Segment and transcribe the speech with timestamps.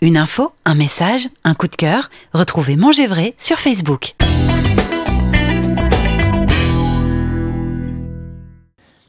[0.00, 4.14] Une info, un message, un coup de cœur, retrouvez Manger Vrai sur Facebook.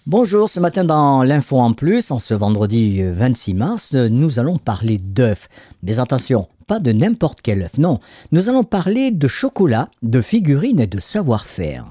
[0.08, 4.98] Bonjour, ce matin dans l'info en plus, en ce vendredi 26 mars, nous allons parler
[4.98, 5.48] d'œufs.
[5.84, 8.00] Mais attention, pas de n'importe quel œuf, non.
[8.32, 11.86] Nous allons parler de chocolat, de figurines et de savoir-faire.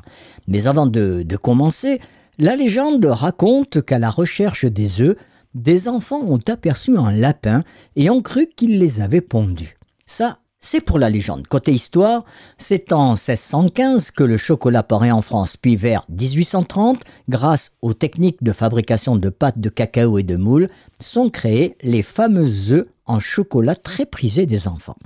[0.48, 2.00] Mais avant de, de commencer,
[2.40, 5.16] la légende raconte qu'à la recherche des œufs,
[5.62, 7.64] des enfants ont aperçu un lapin
[7.96, 9.76] et ont cru qu'il les avait pondus.
[10.06, 11.46] Ça, c'est pour la légende.
[11.46, 12.24] Côté histoire,
[12.58, 18.42] c'est en 1615 que le chocolat paraît en France, puis vers 1830, grâce aux techniques
[18.42, 20.68] de fabrication de pâtes de cacao et de moules,
[21.00, 24.96] sont créés les fameux œufs en chocolat très prisés des enfants.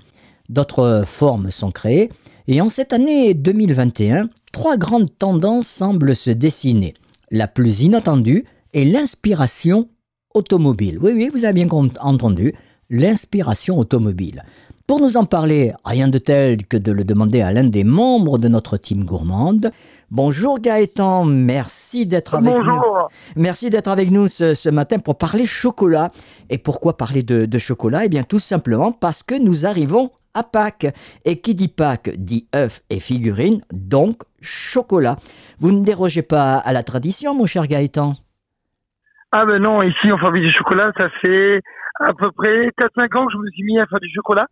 [0.48, 2.10] D'autres formes sont créées,
[2.46, 6.94] et en cette année 2021, trois grandes tendances semblent se dessiner.
[7.30, 9.88] La plus inattendue est l'inspiration
[10.34, 10.98] automobile.
[11.00, 11.68] Oui, oui, vous avez bien
[12.00, 12.54] entendu,
[12.90, 14.42] l'inspiration automobile.
[14.86, 18.36] Pour nous en parler, rien de tel que de le demander à l'un des membres
[18.36, 19.70] de notre team gourmande.
[20.10, 23.08] Bonjour Gaëtan, merci d'être avec Bonjour.
[23.36, 23.40] nous.
[23.42, 26.10] Merci d'être avec nous ce, ce, matin pour parler chocolat.
[26.50, 28.04] Et pourquoi parler de, de chocolat?
[28.04, 30.92] Eh bien tout simplement parce que nous arrivons à Pâques.
[31.24, 35.16] Et qui dit Pâques dit œufs et figurines, donc chocolat.
[35.60, 38.14] Vous ne dérogez pas à la tradition, mon cher Gaëtan
[39.34, 41.62] Ah ben non, ici on fabrique du chocolat, ça fait
[41.98, 44.46] à peu près 4-5 ans que je me suis mis à faire du chocolat.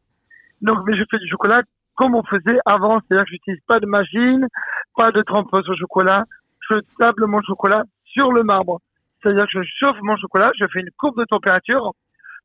[0.62, 1.60] Donc mais je fais du chocolat
[1.96, 4.48] comme on faisait avant, c'est-à-dire que j'utilise pas de machine,
[4.96, 6.24] pas de trempeuse au chocolat,
[6.70, 8.80] je table mon chocolat sur le marbre.
[9.22, 11.92] C'est-à-dire que je chauffe mon chocolat, je fais une courbe de température,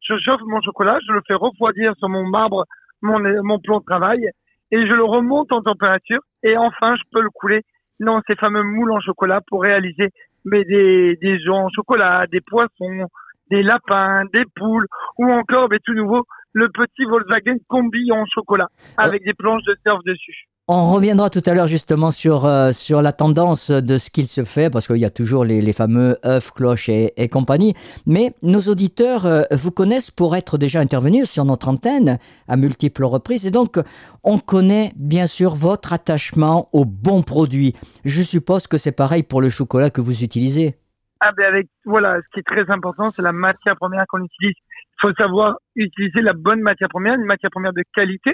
[0.02, 2.66] je chauffe mon chocolat, je le fais refroidir sur mon marbre,
[3.02, 4.30] mon, mon plan de travail,
[4.72, 7.62] et je le remonte en température, et enfin je peux le couler
[8.02, 10.10] dans ces fameux moules en chocolat pour réaliser
[10.46, 13.08] mais des, des œufs en chocolat, des poissons,
[13.50, 18.70] des lapins, des poules, ou encore, mais tout nouveau, le petit Volkswagen combi en chocolat
[18.98, 20.46] avec des planches de surf dessus.
[20.68, 24.44] On reviendra tout à l'heure justement sur, euh, sur la tendance de ce qu'il se
[24.46, 27.76] fait, parce qu'il y a toujours les, les fameux œufs, cloches et, et, compagnie.
[28.08, 32.18] Mais nos auditeurs euh, vous connaissent pour être déjà intervenus sur notre antenne
[32.48, 33.46] à multiples reprises.
[33.46, 33.78] Et donc,
[34.24, 37.76] on connaît bien sûr votre attachement aux bons produits.
[38.04, 40.78] Je suppose que c'est pareil pour le chocolat que vous utilisez.
[41.20, 44.56] Ah ben avec, voilà, ce qui est très important, c'est la matière première qu'on utilise.
[44.58, 48.32] Il faut savoir utiliser la bonne matière première, une matière première de qualité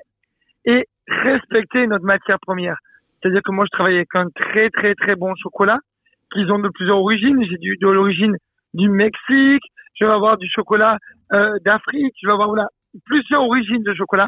[0.64, 2.78] et respecter notre matière première.
[3.22, 5.78] C'est-à-dire que moi, je travaille avec un très, très, très bon chocolat
[6.34, 7.44] qu'ils ont de plusieurs origines.
[7.50, 8.36] J'ai du, de l'origine
[8.74, 9.64] du Mexique,
[10.00, 10.98] je vais avoir du chocolat
[11.34, 12.68] euh, d'Afrique, je vais avoir voilà,
[13.06, 14.28] plusieurs origines de chocolat.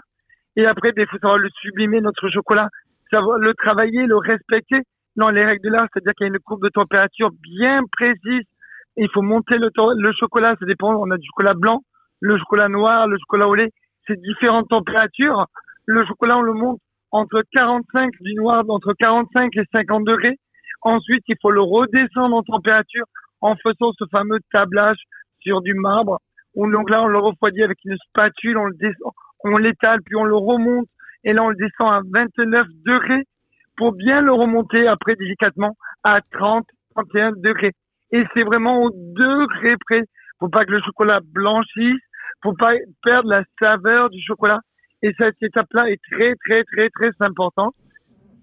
[0.56, 2.70] Et après, il faut savoir le sublimer, notre chocolat,
[3.12, 4.82] savoir le travailler, le respecter
[5.16, 8.46] dans les règles de l'art, c'est-à-dire qu'il y a une courbe de température bien précise.
[8.98, 11.82] Il faut monter le, le chocolat, ça dépend, on a du chocolat blanc,
[12.20, 13.70] le chocolat noir, le chocolat au lait,
[14.08, 15.46] c'est différentes températures.
[15.86, 16.80] Le chocolat, on le monte
[17.12, 20.38] entre 45 du noir, entre 45 et 50 degrés.
[20.82, 23.06] Ensuite, il faut le redescendre en température
[23.42, 24.98] en faisant ce fameux tablage
[25.42, 26.20] sur du marbre.
[26.56, 29.12] Donc là, on le refroidit avec une spatule, on le descend,
[29.44, 30.88] on l'étale, puis on le remonte.
[31.24, 33.24] Et là, on le descend à 29 degrés
[33.78, 36.66] pour bien le remonter après délicatement à 30,
[36.96, 37.72] 31 degrés.
[38.12, 40.04] Et c'est vraiment au degré près.
[40.40, 42.02] Faut pas que le chocolat blanchisse,
[42.42, 42.74] faut pas
[43.04, 44.60] perdre la saveur du chocolat.
[45.04, 47.76] Et cette étape-là est très, très, très, très importante.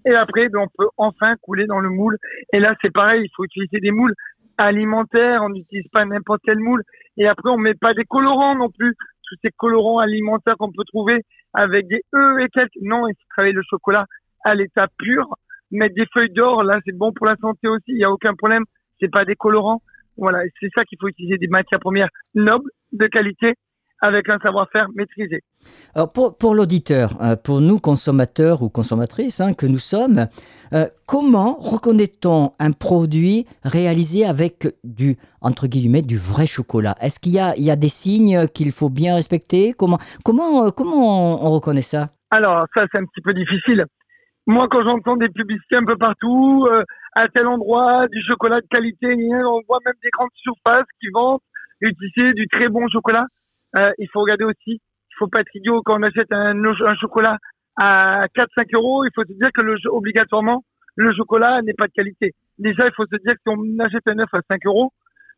[0.05, 2.17] Et après, ben, on peut enfin couler dans le moule.
[2.53, 4.13] Et là, c'est pareil, il faut utiliser des moules
[4.57, 5.41] alimentaires.
[5.43, 6.83] On n'utilise pas n'importe quel moule.
[7.17, 8.95] Et après, on met pas des colorants non plus.
[9.27, 11.21] Tous ces colorants alimentaires qu'on peut trouver
[11.53, 12.81] avec des œufs et quelques.
[12.81, 14.05] Non, il faut travailler le chocolat
[14.43, 15.27] à l'état pur.
[15.71, 17.85] Mettre des feuilles d'or, là, c'est bon pour la santé aussi.
[17.87, 18.65] Il n'y a aucun problème.
[18.99, 19.81] C'est pas des colorants.
[20.17, 20.43] Voilà.
[20.59, 23.55] C'est ça qu'il faut utiliser des matières premières nobles, de qualité,
[24.01, 25.41] avec un savoir-faire maîtrisé.
[25.93, 30.27] Alors pour, pour l'auditeur, euh, pour nous consommateurs ou consommatrices hein, que nous sommes,
[30.73, 36.95] euh, comment reconnaît-on un produit réalisé avec du entre guillemets du vrai chocolat?
[36.99, 39.73] Est-ce qu'il y a, il y a des signes qu'il faut bien respecter?
[39.77, 42.07] Comment comment euh, comment on, on reconnaît ça?
[42.31, 43.85] Alors ça c'est un petit peu difficile.
[44.47, 46.83] Moi quand j'entends des publicités un peu partout, euh,
[47.13, 49.13] à tel endroit du chocolat de qualité,
[49.45, 51.41] on voit même des grandes surfaces qui vendent
[51.81, 53.25] utiliser du très bon chocolat.
[53.77, 56.95] Euh, il faut regarder aussi, il faut pas être idiot quand on achète un, un
[56.95, 57.37] chocolat
[57.77, 60.63] à 4-5 euros, il faut se dire que le, obligatoirement
[60.95, 62.33] le chocolat n'est pas de qualité.
[62.57, 64.91] Déjà, il faut se dire que si on achète un œuf à 5 euros,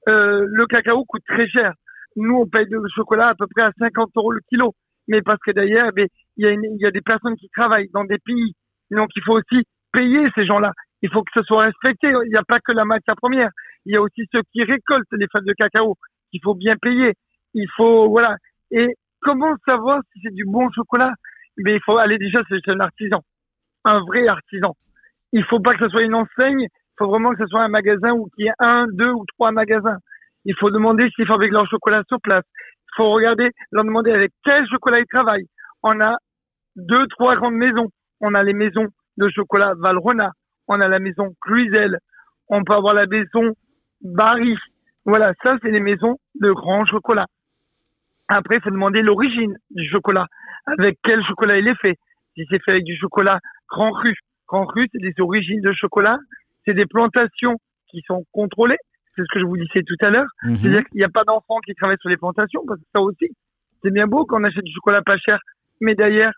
[0.10, 1.74] euh, le cacao coûte très cher.
[2.16, 4.74] Nous, on paye le chocolat à peu près à 50 euros le kilo.
[5.08, 6.08] Mais parce que d'ailleurs, eh
[6.38, 8.54] il y, a y a des personnes qui travaillent dans des pays.
[8.92, 10.72] Donc, il faut aussi payer ces gens-là.
[11.02, 12.08] Il faut que ce soit respecté.
[12.08, 13.50] Il n'y a pas que la matière première.
[13.86, 15.96] Il y a aussi ceux qui récoltent les feuilles de cacao
[16.32, 17.14] qu'il faut bien payer
[17.54, 18.36] il faut voilà
[18.72, 21.14] et comment savoir si c'est du bon chocolat?
[21.58, 23.22] Mais il faut aller déjà chez un artisan,
[23.86, 24.74] un vrai artisan.
[25.32, 27.70] Il faut pas que ce soit une enseigne, il faut vraiment que ce soit un
[27.70, 29.98] magasin ou qu'il y ait un, deux ou trois magasins.
[30.46, 32.44] Il faut demander s'ils fabriquent leur chocolat sur place.
[32.58, 35.48] Il faut regarder, leur demander avec quel chocolat ils travaillent.
[35.84, 36.18] On a
[36.76, 37.90] deux, trois grandes maisons.
[38.20, 40.32] On a les maisons de chocolat Valrhona.
[40.68, 41.98] On a la maison Cluizel.
[42.50, 43.54] On peut avoir la maison
[44.02, 44.56] Barry.
[45.06, 47.28] Voilà, ça, c'est les maisons de grands chocolats.
[48.28, 50.28] Après, il faut demander l'origine du chocolat.
[50.66, 51.98] Avec quel chocolat il est fait.
[52.36, 53.40] Si c'est fait avec du chocolat
[53.70, 54.16] Grand Cru.
[54.48, 56.18] Grand Cru, c'est des origines de chocolat.
[56.66, 57.58] C'est des plantations
[57.90, 58.78] qui sont contrôlées.
[59.16, 60.28] C'est ce que je vous disais tout à l'heure.
[60.44, 60.58] Mhm.
[60.58, 63.30] C'est-à-dire qu'il n'y a pas d'enfants qui travaillent sur les plantations, parce que ça aussi,
[63.84, 65.40] c'est bien beau qu'on achète du chocolat pas cher,
[65.82, 66.32] mais derrière,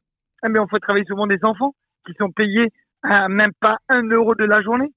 [0.45, 1.73] eh bien, on fait travailler souvent des enfants
[2.05, 2.69] qui sont payés
[3.03, 4.89] à même pas un euro de la journée.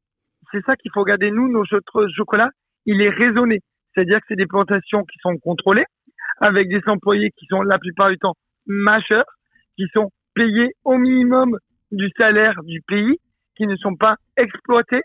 [0.50, 1.31] C'est ça qu'il faut regarder.
[1.31, 1.79] Nous, nos cho-
[2.17, 2.50] chocolats,
[2.87, 3.61] il est raisonné.
[3.94, 5.84] C'est-à-dire que c'est des plantations qui sont contrôlées,
[6.40, 8.35] avec des employés qui sont la plupart du temps
[8.67, 9.25] majeurs,
[9.76, 11.56] qui sont payés au minimum
[11.90, 13.19] du salaire du pays,
[13.56, 15.02] qui ne sont pas exploités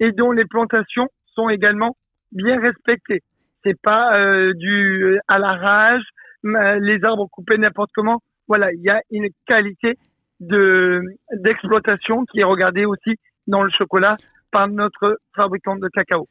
[0.00, 1.96] et dont les plantations sont également
[2.32, 3.22] bien respectées.
[3.64, 6.04] C'est pas euh, du euh, à l'arrache,
[6.44, 8.20] m- les arbres coupés n'importe comment.
[8.46, 9.94] Voilà, il y a une qualité
[10.40, 11.02] de
[11.32, 13.16] d'exploitation qui est regardée aussi
[13.48, 14.16] dans le chocolat
[14.52, 16.28] par notre fabricant de cacao.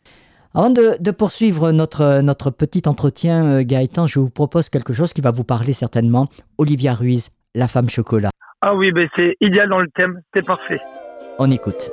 [0.57, 5.13] Avant de, de poursuivre notre, notre petit entretien, euh, Gaëtan, je vous propose quelque chose
[5.13, 6.29] qui va vous parler certainement.
[6.57, 8.31] Olivia Ruiz, la femme chocolat.
[8.61, 10.79] Ah oui, ben c'est idéal dans le thème, c'est parfait.
[11.37, 11.91] On écoute.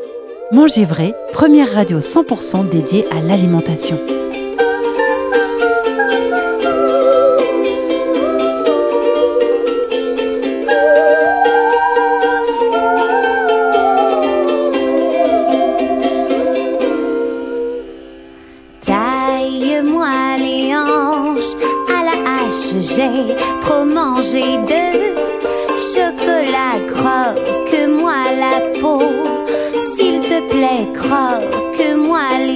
[0.50, 3.99] Manger vrai, première radio 100% dédiée à l'alimentation.
[23.60, 24.84] Trop mangé de
[25.92, 29.02] chocolat, croque-moi la peau.
[29.94, 32.53] S'il te plaît, croque-moi les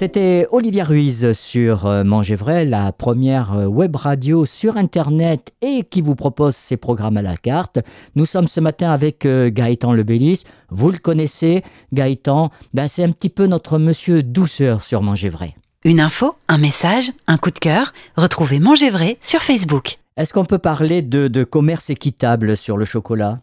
[0.00, 5.82] C'était Olivia Ruiz sur euh, Manger Vrai, la première euh, web radio sur Internet et
[5.82, 7.80] qui vous propose ses programmes à la carte.
[8.14, 10.44] Nous sommes ce matin avec euh, Gaëtan Lebellis.
[10.70, 15.54] Vous le connaissez, Gaëtan, ben, c'est un petit peu notre monsieur douceur sur Manger Vrai.
[15.84, 19.98] Une info, un message, un coup de cœur, retrouvez Manger vrai sur Facebook.
[20.16, 23.40] Est-ce qu'on peut parler de, de commerce équitable sur le chocolat?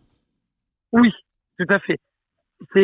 [0.91, 1.11] Oui,
[1.59, 1.99] tout à fait.
[2.73, 2.79] C'est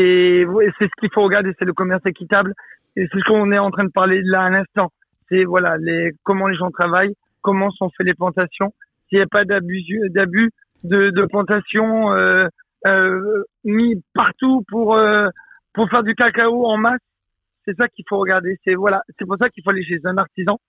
[0.45, 2.53] ce qu'il faut regarder, c'est le commerce équitable.
[2.95, 4.91] Et c'est ce qu'on est en train de parler là à l'instant.
[5.29, 8.73] C'est voilà les comment les gens travaillent, comment sont faites les plantations.
[9.07, 10.51] S'il n'y a pas d'abus, d'abus,
[10.83, 12.47] de, de plantations euh,
[12.88, 15.29] euh, mis partout pour euh,
[15.73, 17.00] pour faire du cacao en masse.
[17.65, 18.59] C'est ça qu'il faut regarder.
[18.63, 20.59] C'est voilà, c'est pour ça qu'il faut aller chez un artisan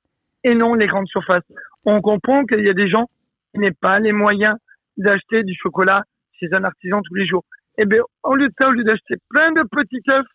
[0.44, 1.44] et non les grandes surfaces.
[1.84, 3.08] On comprend qu'il y a des gens
[3.52, 4.56] qui n'ont pas les moyens
[4.96, 6.04] d'acheter du chocolat
[6.38, 7.44] chez un artisan tous les jours.
[7.78, 10.26] Eh bien, au lieu de ça, au lieu d'acheter plein de petits œufs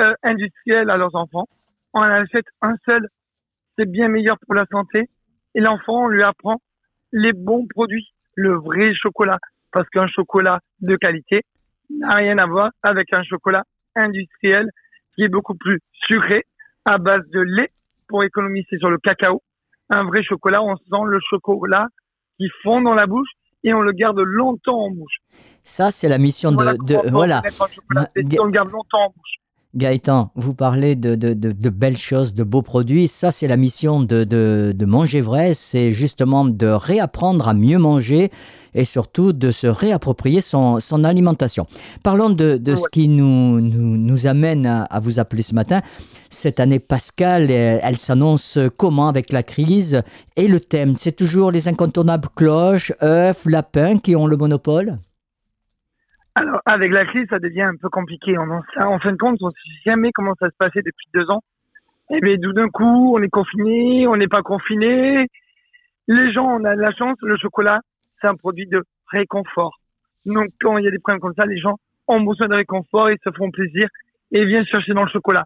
[0.00, 1.46] euh, à leurs enfants,
[1.94, 3.08] on en achète un seul.
[3.78, 5.08] C'est bien meilleur pour la santé.
[5.54, 6.60] Et l'enfant, on lui apprend
[7.12, 9.38] les bons produits, le vrai chocolat.
[9.72, 11.42] Parce qu'un chocolat de qualité
[11.90, 13.64] n'a rien à voir avec un chocolat
[13.96, 14.68] industriel
[15.14, 16.44] qui est beaucoup plus sucré,
[16.84, 17.68] à base de lait
[18.08, 19.42] pour économiser sur le cacao.
[19.90, 21.88] Un vrai chocolat, on sent le chocolat
[22.38, 23.28] qui fond dans la bouche
[23.64, 25.18] et on le garde longtemps en bouche.
[25.62, 26.76] Ça, c'est la mission de.
[26.84, 27.42] de voilà.
[28.38, 29.36] On le garde longtemps en bouche.
[29.76, 33.06] Gaëtan, vous parlez de, de, de, belles choses, de beaux produits.
[33.06, 35.54] Ça, c'est la mission de, Manger Vrai.
[35.54, 38.32] C'est justement de réapprendre à mieux manger
[38.74, 41.66] et surtout de se réapproprier son, son alimentation.
[42.02, 45.82] Parlons de, ce qui nous, nous, nous amène à, à, vous appeler ce matin.
[46.30, 50.02] Cette année pascale, elle, s'annonce comment avec la crise
[50.36, 54.98] Et le thème, c'est toujours les incontournables cloches, œufs, lapins qui ont le monopole?
[56.34, 58.38] Alors, avec la crise, ça devient un peu compliqué.
[58.38, 61.28] On en, fin de compte, on ne sait jamais comment ça se passait depuis deux
[61.30, 61.42] ans.
[62.10, 65.26] Et eh bien, tout d'un coup, on est confiné, on n'est pas confiné.
[66.08, 67.16] Les gens, on a de la chance.
[67.22, 67.80] Le chocolat,
[68.20, 69.78] c'est un produit de réconfort.
[70.26, 71.76] Donc, quand il y a des problèmes comme ça, les gens
[72.08, 73.88] ont besoin de réconfort, ils se font plaisir
[74.32, 75.44] et viennent chercher dans le chocolat.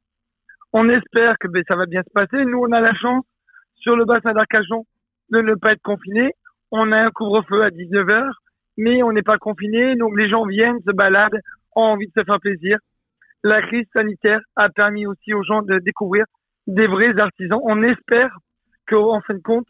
[0.73, 2.45] On espère que ben, ça va bien se passer.
[2.45, 3.25] Nous, on a la chance,
[3.76, 4.85] sur le bassin d'Arcajon,
[5.31, 6.31] de ne pas être confiné.
[6.71, 8.43] On a un couvre-feu à 19 heures
[8.76, 11.40] mais on n'est pas confiné, donc les gens viennent, se baladent,
[11.76, 12.78] ont envie de se faire plaisir.
[13.43, 16.25] La crise sanitaire a permis aussi aux gens de découvrir
[16.66, 17.61] des vrais artisans.
[17.62, 18.37] On espère
[18.88, 19.66] qu'en fin de compte,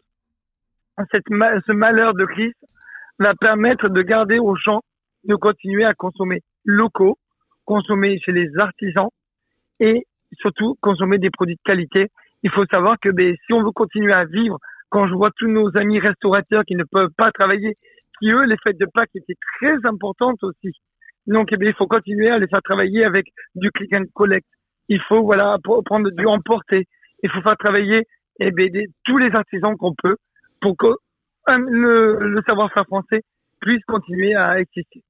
[1.11, 2.53] cette, ce malheur de crise
[3.19, 4.81] va permettre de garder aux gens
[5.25, 7.17] de continuer à consommer locaux,
[7.65, 9.09] consommer chez les artisans
[9.79, 10.05] et
[10.39, 12.07] surtout consommer des produits de qualité.
[12.43, 14.59] Il faut savoir que ben, si on veut continuer à vivre,
[14.89, 17.75] quand je vois tous nos amis restaurateurs qui ne peuvent pas travailler,
[18.19, 20.71] qui eux, les fêtes de Pâques étaient très importantes aussi.
[21.27, 24.47] Donc, eh bien, il faut continuer à les faire travailler avec du click and collect.
[24.89, 26.87] Il faut, voilà, prendre du emporter.
[27.23, 28.05] Il faut faire travailler,
[28.39, 28.67] eh bien,
[29.05, 30.17] tous les artisans qu'on peut
[30.61, 30.95] pour que
[31.47, 33.23] le, le savoir-faire français
[33.59, 35.03] puisse continuer à exister.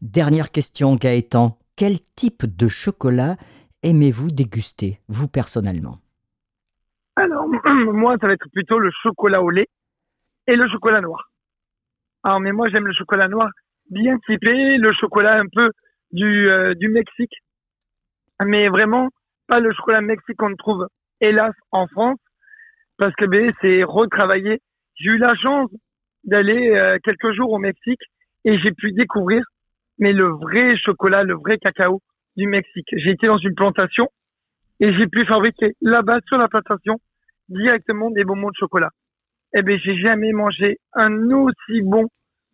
[0.00, 1.58] Dernière question, Gaëtan.
[1.76, 3.36] Quel type de chocolat
[3.82, 5.98] aimez-vous déguster, vous personnellement?
[7.16, 7.48] Alors,
[7.92, 9.68] moi, ça va être plutôt le chocolat au lait
[10.46, 11.30] et le chocolat noir.
[12.24, 13.50] Alors, mais moi, j'aime le chocolat noir
[13.90, 15.70] bien typé, le chocolat un peu
[16.12, 17.34] du, euh, du Mexique,
[18.44, 19.08] mais vraiment
[19.46, 20.86] pas le chocolat Mexique qu'on trouve,
[21.20, 22.18] hélas, en France,
[22.98, 24.60] parce que ben, c'est retravaillé.
[24.96, 25.70] J'ai eu la chance
[26.24, 28.02] d'aller euh, quelques jours au Mexique
[28.44, 29.42] et j'ai pu découvrir
[29.98, 32.00] mais le vrai chocolat, le vrai cacao
[32.36, 32.86] du Mexique.
[32.92, 34.08] J'ai été dans une plantation
[34.80, 37.00] et j'ai pu fabriquer là-bas sur la plantation
[37.48, 38.90] directement des bonbons de chocolat
[39.54, 42.06] eh ben j'ai jamais mangé un aussi bon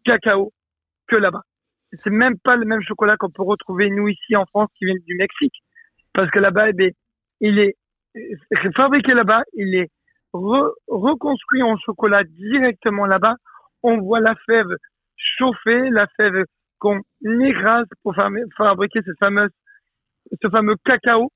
[0.05, 0.53] cacao
[1.09, 1.43] que là-bas.
[2.03, 4.95] C'est même pas le même chocolat qu'on peut retrouver nous ici en France qui vient
[5.07, 5.55] du Mexique,
[6.13, 6.91] parce que là-bas, eh ben,
[7.41, 7.77] il est
[8.77, 9.91] fabriqué là-bas, il est
[10.33, 13.37] reconstruit en chocolat directement là-bas.
[13.83, 14.67] On voit la fève
[15.17, 16.45] chauffer, la fève
[16.79, 17.01] qu'on
[17.41, 19.49] écrase pour fabriquer ce fameux,
[20.43, 21.31] ce fameux cacao,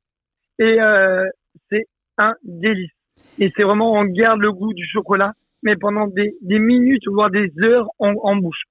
[0.58, 1.28] et euh,
[1.70, 1.86] c'est
[2.18, 2.90] un délice.
[3.38, 7.30] Et c'est vraiment, on garde le goût du chocolat mais pendant des, des minutes, voire
[7.30, 8.62] des heures en, en bouche.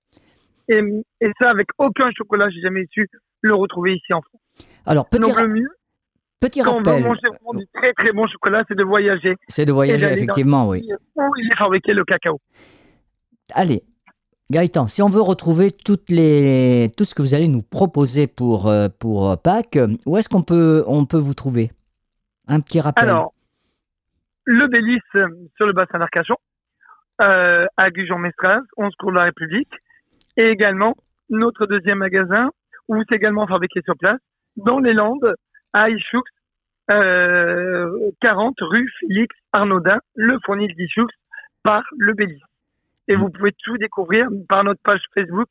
[0.69, 0.81] Et,
[1.21, 3.07] et, ça, avec aucun chocolat, j'ai jamais su
[3.41, 4.41] le retrouver ici en France.
[4.85, 5.69] Alors, petit, Donc, le mieux,
[6.39, 6.93] petit quand rappel.
[6.93, 9.35] on veut manger vraiment du très très bon chocolat, c'est de voyager.
[9.47, 10.87] C'est de voyager, effectivement, oui.
[11.15, 12.39] Où il est fabriqué le cacao.
[13.53, 13.83] Allez,
[14.51, 18.67] Gaëtan, si on veut retrouver toutes les, tout ce que vous allez nous proposer pour,
[18.67, 21.71] euh, pour Pâques, où est-ce qu'on peut, on peut vous trouver?
[22.47, 23.07] Un petit rappel.
[23.07, 23.33] Alors,
[24.45, 24.99] le Bélis
[25.55, 26.35] sur le bassin d'Arcachon,
[27.21, 29.73] euh, à Gujan-Mestras, 11 cours de la République,
[30.37, 30.95] et également
[31.29, 32.51] notre deuxième magasin
[32.87, 34.19] où c'est également fabriqué sur place
[34.55, 35.35] dans les Landes
[35.73, 36.23] à Ichoux,
[36.91, 41.07] euh, 40 rue Félix Arnaudin, le fournil d'Ichoux
[41.63, 42.41] par Le Bélis.
[43.07, 45.49] Et vous pouvez tout découvrir par notre page Facebook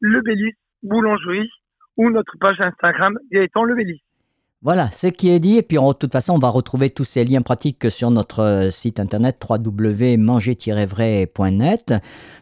[0.00, 1.50] Le Bélis Boulangerie
[1.96, 4.02] ou notre page Instagram Gaëtan Le Bélis.
[4.60, 5.58] Voilà, ce qui est dit.
[5.58, 8.72] Et puis, de toute façon, on va retrouver tous ces liens pratiques sur notre euh,
[8.72, 11.94] site internet www.manger-vrai.net.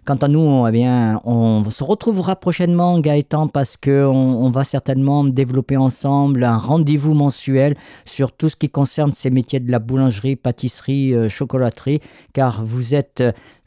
[0.07, 5.25] Quant à nous, eh bien, on se retrouvera prochainement, Gaëtan, parce qu'on on va certainement
[5.25, 10.37] développer ensemble un rendez-vous mensuel sur tout ce qui concerne ces métiers de la boulangerie,
[10.37, 12.01] pâtisserie, euh, chocolaterie,
[12.33, 13.23] car vous êtes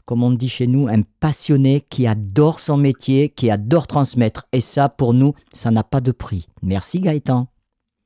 [0.06, 4.48] comme on dit chez nous, un passionné qui adore son métier, qui adore transmettre.
[4.52, 6.48] Et ça, pour nous, ça n'a pas de prix.
[6.64, 7.48] Merci Gaëtan.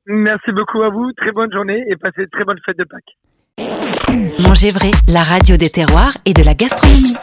[0.06, 3.16] Merci beaucoup à vous, très bonne journée et passez une très bonne fête de Pâques.
[4.46, 7.16] Manger vrai, la radio des terroirs et de la gastronomie.